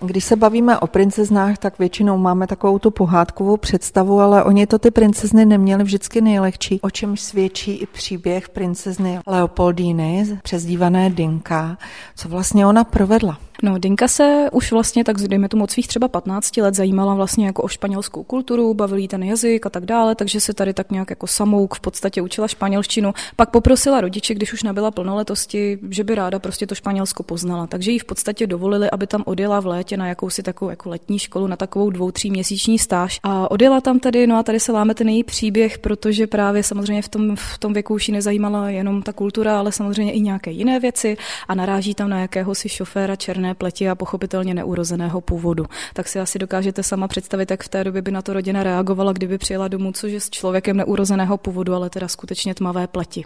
Když 0.00 0.24
se 0.24 0.36
bavíme 0.36 0.78
o 0.78 0.86
princeznách, 0.86 1.58
tak 1.58 1.78
většinou 1.78 2.18
máme 2.18 2.46
takovou 2.46 2.78
tu 2.78 2.90
pohádkovou 2.90 3.56
představu, 3.56 4.20
ale 4.20 4.44
oni 4.44 4.66
to 4.66 4.78
ty 4.78 4.90
princezny 4.90 5.44
neměly 5.44 5.84
vždycky 5.84 6.20
nejlehčí, 6.20 6.80
o 6.80 6.90
čem 6.90 7.16
svědčí 7.16 7.72
i 7.72 7.86
příběh 7.86 8.48
princezny 8.48 9.20
Leopoldíny, 9.26 10.38
přezdívané 10.42 11.10
Dinka, 11.10 11.78
co 12.16 12.28
vlastně 12.28 12.66
ona 12.66 12.84
provedla. 12.84 13.38
No, 13.62 13.78
Dinka 13.78 14.08
se 14.08 14.46
už 14.52 14.72
vlastně 14.72 15.04
tak, 15.04 15.16
dejme 15.16 15.48
tomu 15.48 15.64
od 15.64 15.70
svých 15.70 15.88
třeba 15.88 16.08
15 16.08 16.56
let 16.56 16.74
zajímala 16.74 17.14
vlastně 17.14 17.46
jako 17.46 17.62
o 17.62 17.68
španělskou 17.68 18.22
kulturu, 18.22 18.74
bavil 18.74 19.06
ten 19.08 19.22
jazyk 19.22 19.66
a 19.66 19.70
tak 19.70 19.84
dále, 19.84 20.14
takže 20.14 20.40
se 20.40 20.54
tady 20.54 20.74
tak 20.74 20.90
nějak 20.90 21.10
jako 21.10 21.26
samouk 21.26 21.74
v 21.74 21.80
podstatě 21.80 22.22
učila 22.22 22.48
španělštinu. 22.48 23.12
Pak 23.36 23.50
poprosila 23.50 24.00
rodiče, 24.00 24.34
když 24.34 24.52
už 24.52 24.62
nabyla 24.62 24.90
plnoletosti, 24.90 25.78
že 25.90 26.04
by 26.04 26.14
ráda 26.14 26.38
prostě 26.38 26.66
to 26.66 26.74
Španělsko 26.74 27.22
poznala. 27.22 27.66
Takže 27.66 27.90
jí 27.90 27.98
v 27.98 28.04
podstatě 28.04 28.46
dovolili, 28.46 28.90
aby 28.90 29.06
tam 29.06 29.22
odjela 29.26 29.60
v 29.60 29.66
létě 29.66 29.96
na 29.96 30.08
jakousi 30.08 30.42
takovou 30.42 30.70
jako 30.70 30.88
letní 30.88 31.18
školu, 31.18 31.46
na 31.46 31.56
takovou 31.56 31.90
dvou, 31.90 32.10
tří 32.10 32.30
měsíční 32.30 32.78
stáž. 32.78 33.20
A 33.22 33.50
odjela 33.50 33.80
tam 33.80 33.98
tady, 33.98 34.26
no 34.26 34.36
a 34.36 34.42
tady 34.42 34.60
se 34.60 34.72
láme 34.72 34.94
ten 34.94 35.08
její 35.08 35.24
příběh, 35.24 35.78
protože 35.78 36.26
právě 36.26 36.62
samozřejmě 36.62 37.02
v 37.02 37.08
tom, 37.08 37.36
v 37.36 37.58
tom 37.58 37.72
věku 37.72 37.94
už 37.94 38.08
ji 38.08 38.14
nezajímala 38.14 38.70
jenom 38.70 39.02
ta 39.02 39.12
kultura, 39.12 39.58
ale 39.58 39.72
samozřejmě 39.72 40.12
i 40.12 40.20
nějaké 40.20 40.50
jiné 40.50 40.80
věci 40.80 41.16
a 41.48 41.54
naráží 41.54 41.94
tam 41.94 42.10
na 42.10 42.20
jakéhosi 42.20 42.68
šoféra 42.68 43.16
černé 43.16 43.45
černé 43.46 43.54
pleti 43.54 43.88
a 43.88 43.94
pochopitelně 43.94 44.54
neurozeného 44.54 45.20
původu. 45.20 45.66
Tak 45.94 46.08
si 46.08 46.20
asi 46.20 46.38
dokážete 46.38 46.82
sama 46.82 47.08
představit, 47.08 47.50
jak 47.50 47.62
v 47.62 47.68
té 47.68 47.84
době 47.84 48.02
by 48.02 48.10
na 48.10 48.22
to 48.22 48.32
rodina 48.32 48.62
reagovala, 48.62 49.12
kdyby 49.12 49.38
přijela 49.38 49.68
domů, 49.68 49.92
což 49.92 50.12
je 50.12 50.20
s 50.20 50.30
člověkem 50.30 50.76
neurozeného 50.76 51.38
původu, 51.38 51.74
ale 51.74 51.90
teda 51.90 52.08
skutečně 52.08 52.54
tmavé 52.54 52.86
pleti. 52.86 53.24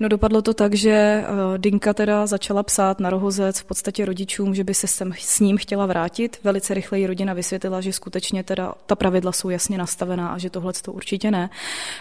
No 0.00 0.08
dopadlo 0.08 0.42
to 0.42 0.54
tak, 0.54 0.74
že 0.74 0.90
eh, 0.90 1.24
Dinka 1.58 1.94
teda 1.94 2.26
začala 2.26 2.62
psát 2.62 3.00
na 3.00 3.10
rohozec 3.10 3.60
v 3.60 3.64
podstatě 3.64 4.04
rodičům, 4.04 4.54
že 4.54 4.64
by 4.64 4.74
se 4.74 4.86
sem 4.86 5.12
s 5.18 5.40
ním 5.40 5.56
chtěla 5.56 5.86
vrátit. 5.86 6.38
Velice 6.44 6.74
rychle 6.74 6.98
jí 6.98 7.06
rodina 7.06 7.32
vysvětlila, 7.32 7.80
že 7.80 7.92
skutečně 7.92 8.44
teda 8.44 8.74
ta 8.86 8.96
pravidla 8.96 9.32
jsou 9.32 9.50
jasně 9.50 9.78
nastavená 9.78 10.28
a 10.28 10.38
že 10.38 10.50
tohle 10.50 10.72
to 10.72 10.92
určitě 10.92 11.30
ne. 11.30 11.50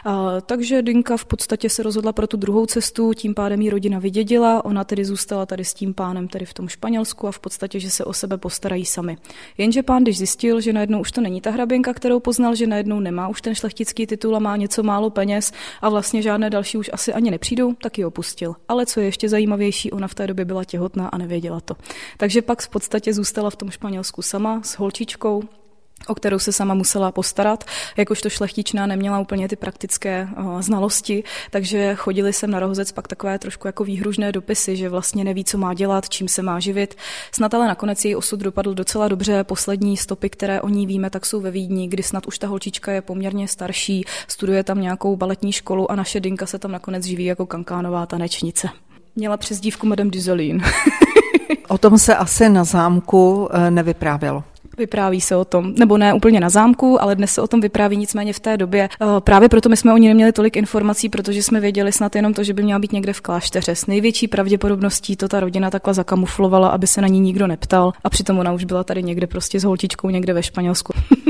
A, 0.06 0.42
takže 0.42 0.82
Dinka 0.82 1.18
v 1.18 1.26
podstatě 1.26 1.70
se 1.70 1.84
rozhodla 1.84 2.14
pro 2.14 2.28
tu 2.28 2.38
druhou 2.38 2.66
cestu, 2.66 3.14
tím 3.14 3.34
pádem 3.34 3.62
jí 3.62 3.70
rodina 3.70 4.00
vydědila, 4.00 4.66
ona 4.66 4.84
tedy 4.84 5.06
zůstala 5.06 5.46
tady 5.46 5.66
s 5.66 5.74
tím 5.74 5.94
pánem 5.94 6.28
tedy 6.28 6.46
v 6.46 6.54
tom 6.54 6.68
Španělsku 6.68 7.28
a 7.28 7.32
v 7.32 7.40
podstatě 7.40 7.53
podstatě, 7.54 7.80
že 7.80 7.90
se 7.90 8.06
o 8.06 8.14
sebe 8.14 8.38
postarají 8.38 8.86
sami. 8.86 9.18
Jenže 9.58 9.84
pán, 9.84 10.04
když 10.04 10.18
zjistil, 10.18 10.62
že 10.62 10.74
najednou 10.74 11.00
už 11.02 11.12
to 11.12 11.22
není 11.22 11.42
ta 11.42 11.52
hraběnka, 11.52 11.94
kterou 11.94 12.20
poznal, 12.20 12.56
že 12.56 12.68
najednou 12.68 13.00
nemá 13.00 13.28
už 13.28 13.42
ten 13.42 13.56
šlechtický 13.56 14.08
titul 14.08 14.36
a 14.36 14.40
má 14.40 14.56
něco 14.58 14.84
málo 14.84 15.10
peněz 15.10 15.52
a 15.82 15.90
vlastně 15.90 16.22
žádné 16.22 16.50
další 16.50 16.78
už 16.78 16.90
asi 16.94 17.14
ani 17.14 17.32
nepřijdou, 17.32 17.74
tak 17.74 17.98
ji 17.98 18.06
opustil. 18.06 18.56
Ale 18.68 18.86
co 18.86 19.00
je 19.00 19.06
ještě 19.06 19.30
zajímavější, 19.30 19.92
ona 19.92 20.08
v 20.08 20.14
té 20.14 20.28
době 20.28 20.46
byla 20.46 20.64
těhotná 20.64 21.08
a 21.08 21.18
nevěděla 21.18 21.62
to. 21.62 21.76
Takže 22.18 22.42
pak 22.42 22.62
v 22.62 22.70
podstatě 22.70 23.14
zůstala 23.14 23.50
v 23.50 23.56
tom 23.56 23.72
Španělsku 23.72 24.22
sama 24.22 24.62
s 24.64 24.78
holčičkou, 24.78 25.44
o 26.08 26.16
kterou 26.16 26.40
se 26.40 26.52
sama 26.52 26.74
musela 26.74 27.12
postarat. 27.12 27.64
Jakožto 27.98 28.30
šlechtičná 28.30 28.86
neměla 28.86 29.20
úplně 29.20 29.48
ty 29.48 29.56
praktické 29.56 30.28
uh, 30.38 30.62
znalosti, 30.62 31.24
takže 31.52 31.96
chodili 31.96 32.34
sem 32.34 32.52
na 32.52 32.60
rohozec 32.60 32.92
pak 32.92 33.08
takové 33.08 33.40
trošku 33.40 33.68
jako 33.68 33.84
výhružné 33.84 34.32
dopisy, 34.32 34.76
že 34.76 34.90
vlastně 34.90 35.24
neví, 35.24 35.44
co 35.44 35.58
má 35.58 35.74
dělat, 35.74 36.10
čím 36.10 36.28
se 36.28 36.42
má 36.42 36.60
živit. 36.60 36.96
Snad 37.32 37.54
ale 37.54 37.68
nakonec 37.68 38.06
její 38.06 38.16
osud 38.16 38.40
dopadl 38.40 38.74
docela 38.74 39.08
dobře. 39.08 39.44
Poslední 39.44 39.98
stopy, 39.98 40.30
které 40.30 40.62
o 40.62 40.70
ní 40.70 40.88
víme, 40.88 41.10
tak 41.10 41.26
jsou 41.26 41.42
ve 41.42 41.52
Vídni, 41.52 41.88
kdy 41.88 42.04
snad 42.04 42.28
už 42.28 42.40
ta 42.40 42.48
holčička 42.48 42.92
je 42.92 43.02
poměrně 43.02 43.48
starší, 43.48 44.06
studuje 44.28 44.64
tam 44.64 44.82
nějakou 44.82 45.16
baletní 45.16 45.52
školu 45.52 45.92
a 45.92 45.96
naše 45.96 46.20
Dinka 46.20 46.46
se 46.46 46.60
tam 46.60 46.72
nakonec 46.72 47.06
živí 47.06 47.26
jako 47.26 47.46
kankánová 47.46 48.06
tanečnice. 48.06 48.70
Měla 49.16 49.38
přezdívku 49.38 49.88
Madame 49.88 50.10
Dizolín. 50.10 50.62
o 51.68 51.78
tom 51.78 51.98
se 51.98 52.16
asi 52.16 52.50
na 52.50 52.64
zámku 52.64 53.50
eh, 53.52 53.72
nevyprávělo. 53.72 54.44
Vypráví 54.78 55.22
se 55.22 55.36
o 55.36 55.46
tom, 55.46 55.74
nebo 55.80 55.98
ne 55.98 56.14
úplně 56.14 56.40
na 56.40 56.50
zámku, 56.50 57.02
ale 57.02 57.16
dnes 57.16 57.34
se 57.34 57.42
o 57.42 57.48
tom 57.48 57.62
vypráví 57.62 57.98
nicméně 57.98 58.34
v 58.34 58.40
té 58.40 58.58
době. 58.58 58.90
Eh, 59.02 59.06
právě 59.20 59.50
proto 59.50 59.70
my 59.70 59.78
jsme 59.78 59.94
o 59.94 59.98
ní 59.98 60.08
neměli 60.08 60.32
tolik 60.32 60.58
informací, 60.58 61.10
protože 61.10 61.44
jsme 61.44 61.60
věděli 61.60 61.92
snad 61.92 62.16
jenom 62.16 62.34
to, 62.34 62.44
že 62.44 62.54
by 62.54 62.64
měla 62.64 62.80
být 62.80 62.92
někde 62.92 63.14
v 63.14 63.22
klášteře. 63.22 63.76
S 63.76 63.86
největší 63.86 64.28
pravděpodobností 64.28 65.16
to 65.16 65.28
ta 65.28 65.40
rodina 65.40 65.70
takhle 65.70 65.94
zakamuflovala, 65.94 66.70
aby 66.70 66.88
se 66.88 67.02
na 67.02 67.08
ní 67.08 67.20
nikdo 67.20 67.48
neptal 67.48 67.94
a 68.04 68.10
přitom 68.10 68.40
ona 68.40 68.52
už 68.52 68.64
byla 68.64 68.84
tady 68.84 69.04
někde 69.04 69.28
prostě 69.28 69.60
s 69.60 69.64
holčičkou 69.64 70.10
někde 70.10 70.34
ve 70.34 70.44
Španělsku. 70.44 70.94